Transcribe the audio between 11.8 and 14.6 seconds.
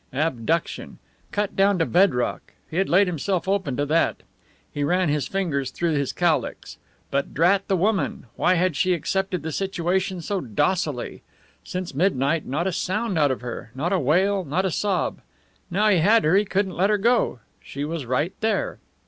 midnight not a sound out of her, not a wail,